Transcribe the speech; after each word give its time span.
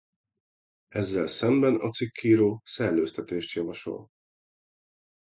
Ezzel 0.87 1.27
szemben 1.27 1.75
a 1.75 1.89
cikkíró 1.89 2.61
szellőztetést 2.65 3.53
javasol. 3.55 4.07